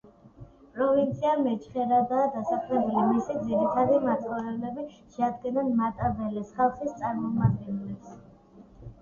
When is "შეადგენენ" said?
4.97-5.71